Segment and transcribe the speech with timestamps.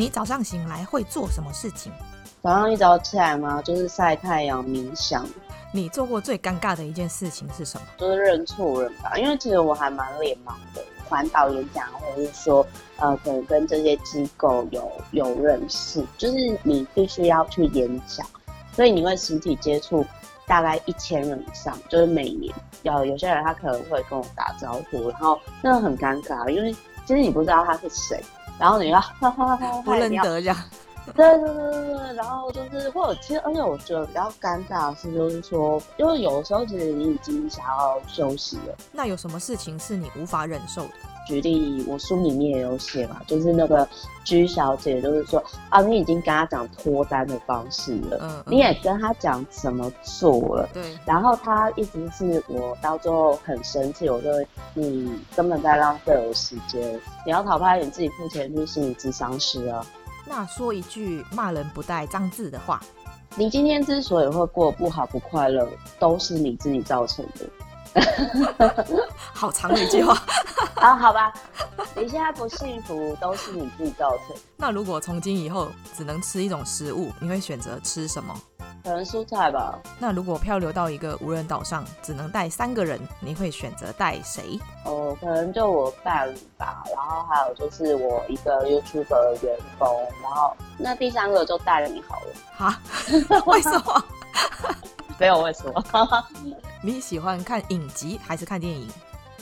[0.00, 1.92] 你早上醒来会做什么事情？
[2.42, 5.26] 早上一早起来嘛，就是晒太阳、冥想。
[5.74, 7.86] 你做过最尴尬的一件事情是什么？
[7.98, 10.82] 就是认错人吧，因为其实我还蛮脸盲的。
[11.06, 18.26] 环岛演讲，或者是说，呃，可能跟这些机构有有认识，就是你必须要去演讲，
[18.72, 20.02] 所以你会实体接触
[20.46, 22.54] 大概一千人以上，就是每年
[22.84, 26.72] 有有些人他可能会跟我打招呼，然后那个很尴尬，因为
[27.04, 28.24] 其实你不知道他是谁，
[28.60, 30.56] 然后你要 哈哈哈不认得这样。
[31.16, 38.76] 对对对对对，然后就是或者其实，而且我觉得比较尴尬的是，就是说，因为有的时候其实你已经想要休息了。
[38.92, 40.90] 那有什么事情是你无法忍受的？
[41.30, 43.86] 举例，我书里面也有写嘛，就是那个
[44.24, 54.28] 居小姐，就是说啊，你已经跟她讲脱单的方式了，嗯，嗯，你也跟她讲怎么做了，对，然后她一直是我到最后很生气，我就
[54.74, 59.86] 你根本在浪费我时间，你要讨拍，你自己付钱去心理咨商师啊。
[60.26, 62.80] 那说一句骂人不带脏字的话，
[63.36, 65.68] 你今天之所以会过不好不快乐，
[66.00, 67.48] 都是你自己造成的。
[69.34, 70.14] 好长的一句话
[70.80, 71.30] 啊，好吧，
[71.94, 74.34] 你现在不幸福都是你自己造成。
[74.56, 78.34] 那如果从今以后只能吃一种食物，你会选择吃什么？
[78.82, 79.78] 可能蔬菜吧。
[79.98, 84.58] 那如果漂流到一个无人岛上，只能带三个人，你会选择带谁？
[84.86, 89.86] 哦，可能就我伴侣吧，然后还有就是我一个 YouTuber 的员工，
[90.22, 92.32] 然后那第三个就带了你好了。
[92.56, 92.80] 哈？
[93.46, 94.04] 为什么？
[95.18, 95.84] 没有为什么。
[96.80, 98.88] 你喜欢看影集还是看电影？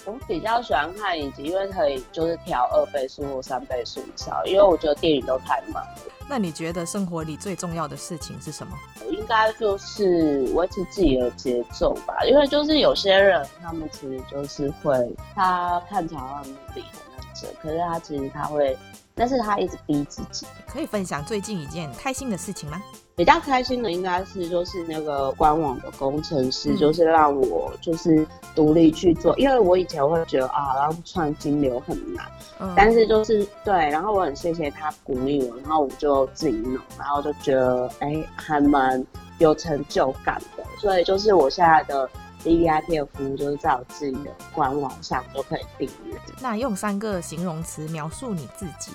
[0.05, 5.99] 我比较喜欢看影集，因为可以就是调二倍速或三倍速以上，因为我觉得电影都太慢了。
[6.31, 8.77] 那你觉得生活里最重要的事情是什么？
[9.11, 18.77] 应该就是维持自己的节奏吧，因为就是有些人他们其实就是会，他看起来很努力很认真，可是他其实他会，
[19.15, 20.47] 但是他一直逼自己。
[20.67, 22.83] 可以分享最近一件开心的事情吗？
[23.19, 28.25] 比较开心的应该是就是那个官网的工程师，就是让我就是
[28.55, 32.25] 独立去做，因为我以前会觉得啊，然后创金流很难，
[32.61, 39.05] 嗯，但是就是对，然后我很谢谢他鼓励我，然后我就自己弄，然后就觉得哎、欸，还蛮
[39.39, 42.09] 有成就感的，所以就是我现在的
[42.45, 46.15] VVIP 的服务就是在我自己的官网上都可以订阅。
[46.41, 48.93] 那用三个形容词描述你自己，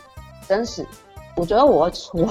[0.48, 0.88] 真实，
[1.36, 2.26] 我觉得我会戳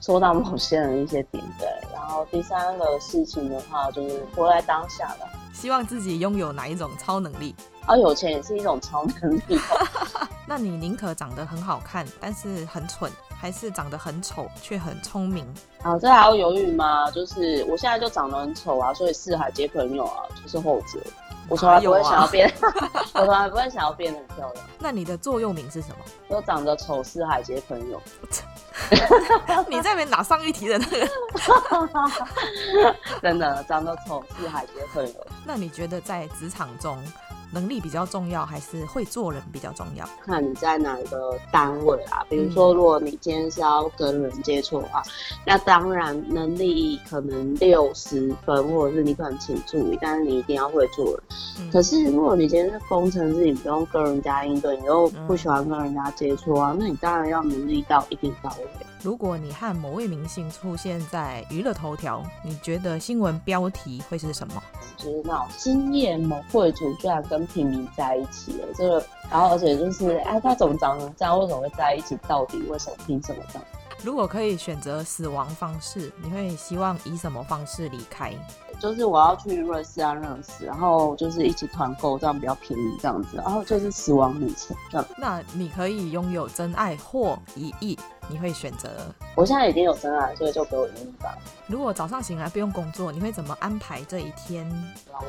[0.00, 7.54] 说到某些人一些点，对，然后第三个事情的话就是活在当下的，希望自己拥有哪一种超能力？
[7.86, 9.58] 而、哦、有钱也是一种超能力。
[10.46, 15.46] 那你宁可长得很好看，但是很蠢，还是长得很丑却很聪明？
[15.82, 17.10] 啊，这还要犹豫吗？
[17.10, 20.98] 就是我现在就长得很丑啊，所以四海皆朋友啊，就是后者。
[21.50, 22.72] 我从来不会想要变，啊、
[23.14, 24.64] 我从来不会想要变得很漂亮。
[24.78, 25.96] 那你的座右铭是什么？
[26.28, 28.00] 我长得丑，是海杰朋友。
[29.68, 31.08] 你在那边哪上一题的那个？
[33.20, 35.26] 真的长得丑，是海杰朋友。
[35.44, 36.96] 那你觉得在职场中，
[37.52, 40.08] 能力比较重要，还是会做人比较重要？
[40.24, 42.24] 看你在哪一个单位啊？
[42.28, 45.10] 比如说，如果你今天是要跟人接触的话，嗯，
[45.46, 51.22] 那当然能力可能六十分，或者是你可能请助理，但是你一定要会做人。
[51.58, 58.86] 嗯，可是如果你今天是工程师，你不用跟人家应对，你又不喜欢跟人家接触啊，嗯，那你当然要能力到一定到位。
[59.02, 64.62] 如果你和某位明星出现在娱乐头条，你觉得新闻标题会是什么？
[64.98, 71.38] 就是那种今夜某贵族居然跟平民在一起了，这个，然后而且就是，哎，他怎么长成这样？
[71.40, 72.14] 为什么会在一起？
[72.28, 72.96] 到底为什么？
[73.06, 73.64] 凭什么这样？
[74.02, 78.34] 如果可以选择死亡方式，你会希望以什么方式离开？
[78.80, 85.06] 就是我要去瑞士啊、瑞士，然后就是一起团购，这样比较便宜，这样子，然后就是死亡旅程这样。
[85.18, 87.98] 那你可以拥有真爱或一亿，
[88.28, 88.88] 你会选择？
[89.36, 91.36] 我现在已经有真爱，所以就给我一亿吧。
[91.66, 94.66] 如果早上醒来不用工作，你会怎么安排这一天？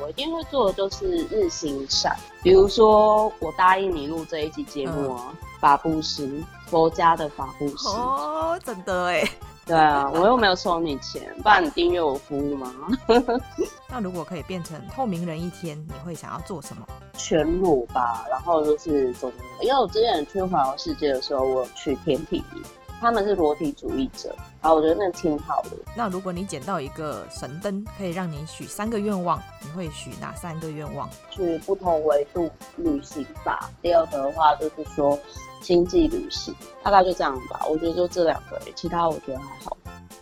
[0.02, 7.88] 我一定会做的就是日行善，比如说我答应你录这一集节目啊，法布施，佛家的法布施。
[7.88, 9.28] 哦，真的哎。
[9.64, 12.72] 对啊，我又没有收你钱，不然你订阅我服务吗？
[13.88, 16.86] 那如果可以变成透明人一天，你会想要做什么？
[17.16, 19.34] 全裸吧，然后就是怎么？
[19.60, 22.62] 因为我之前去环游世界的时候，我有去天体营，
[23.02, 25.70] 他们是裸体主义者，然后我觉得那挺好的。
[25.96, 31.10] 那如果你捡到一个神灯，可以让你许三个愿望，你会许哪三个愿望？
[31.30, 33.68] 去不同维度旅行吧。
[33.82, 35.18] 第二个的话就是说。
[35.62, 36.52] 星际旅行
[36.82, 39.76] 大概就这样吧，我觉得就这两个，其他我觉得还好。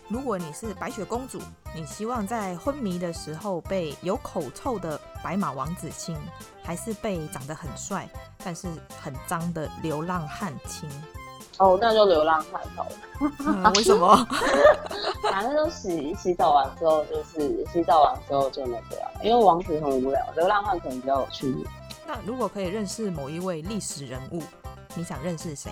[0.07, 1.39] 如果你是白雪公主，
[1.75, 6.15] 你希望在昏迷的时候被有口臭的白马王子亲，
[6.61, 8.07] 还是被长得很帅
[8.43, 8.67] 但是
[9.01, 10.87] 很脏的流浪汉亲？
[11.61, 12.91] 哦，那就流浪汉好了。
[13.39, 14.27] 嗯、为什么？
[15.31, 21.55] 反正就洗洗澡完之后，就是洗澡完之后就那个，因为王子很无聊，流浪汉可能比较有趣。
[22.07, 24.41] 那如果可以认识某一位历史人物，
[24.95, 25.69] 你想认识谁？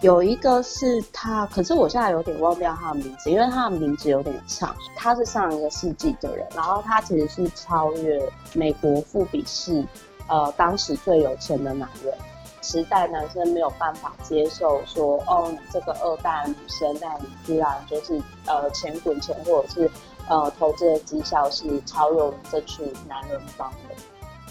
[0.00, 4.74] 有一个是他，可是我现在有点忘掉他的名字，因为他的名字有点长。
[4.96, 9.86] 他是上一个世纪的人，然后他其实是超越美国富比士，
[10.26, 12.12] 呃，当时最有钱的男人。
[12.62, 19.90] 时代男生没有办法接受说，哦，你这个二代女生，那你居然就是呃钱滚钱，或者是
[20.28, 23.78] 呃投资的绩效是超越我们这群男人帮的。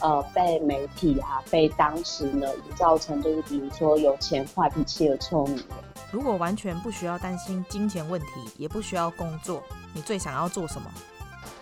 [0.01, 5.65] 呃，被媒体啊，被当时呢造成就是，比如说有钱、坏脾气的臭女人。
[6.11, 9.61] 如果完全不需要担心金钱问题，也不需要工作，
[9.93, 10.89] 你最想要做什么？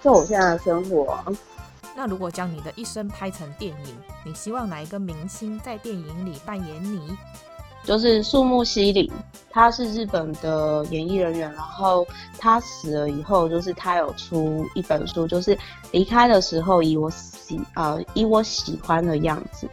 [0.01, 1.19] 就我现在的生活。
[2.01, 3.93] 那如果将你的一生拍成电影，
[4.23, 7.13] 你希望哪一个明星在电影里扮演你？
[7.83, 9.11] 就是树木希林，
[9.49, 12.07] 他是日本的演艺人员，然后
[12.37, 15.59] 他死了以后，就是他有出一本书，就是
[15.91, 19.67] 离开的时候以我喜呃以我喜欢的样子。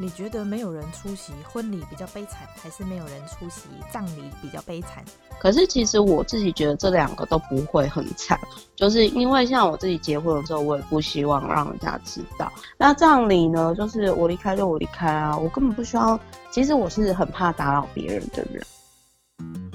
[0.00, 5.04] 你觉得没有人出席婚礼比较悲惨，还是没有人出席葬礼比较悲惨？
[5.40, 8.38] 可是其实我自己觉得这两个都不会很惨，
[8.76, 12.50] 就是因为像我自己结婚的时候，我也不希望让人家知道。
[12.76, 16.18] 那葬礼呢，就是我离开就我离开啊，我根本不需要。
[16.50, 18.64] 其实我是很怕打扰别人的人。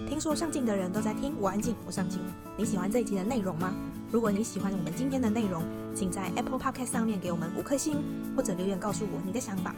[0.07, 2.19] 听说上镜的人都在听，我安静，我上镜。
[2.55, 3.73] 你喜欢这一集的内容吗？
[4.11, 5.63] 如果你喜欢我们今天的内容，
[5.95, 8.03] 请在 Apple Podcast 上面给我们五颗星，
[8.37, 9.73] 或者留言告诉我你的想法。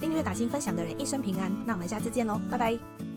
[0.00, 1.52] 订阅、打新、分享的人一生平安。
[1.66, 3.09] 那我们下次见喽，拜拜。